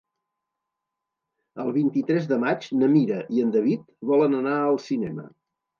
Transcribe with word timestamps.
El 1.65 1.69
vint-i-tres 1.77 2.27
de 2.33 2.41
maig 2.47 2.67
na 2.81 2.91
Mira 2.97 3.23
i 3.37 3.47
en 3.47 3.55
David 3.59 3.89
volen 4.15 4.39
anar 4.43 4.61
al 4.67 4.85
cinema. 4.93 5.33